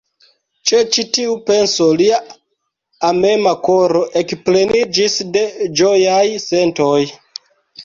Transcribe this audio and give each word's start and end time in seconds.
Ĉe 0.69 0.77
ĉi 0.95 1.03
tiu 1.17 1.35
penso 1.49 1.89
lia 1.99 2.17
amema 3.11 3.53
koro 3.69 4.03
ekpleniĝis 4.23 5.21
de 5.39 5.47
ĝojaj 5.83 6.27
sentoj. 6.49 6.99